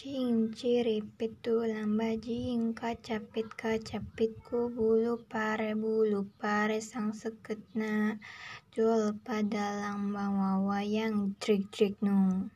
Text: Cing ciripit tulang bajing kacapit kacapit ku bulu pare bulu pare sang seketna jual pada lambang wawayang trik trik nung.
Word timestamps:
Cing 0.00 0.56
ciripit 0.56 1.44
tulang 1.44 1.92
bajing 2.00 2.72
kacapit 2.72 3.44
kacapit 3.52 4.32
ku 4.48 4.72
bulu 4.72 5.20
pare 5.28 5.76
bulu 5.76 6.24
pare 6.40 6.80
sang 6.80 7.12
seketna 7.12 8.16
jual 8.72 9.12
pada 9.20 9.76
lambang 9.76 10.40
wawayang 10.40 11.36
trik 11.36 11.68
trik 11.68 12.00
nung. 12.00 12.48